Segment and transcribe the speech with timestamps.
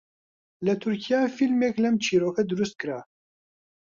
[0.65, 2.99] لە تورکیا فیلمێک لەم چیرۆکە دروست کرا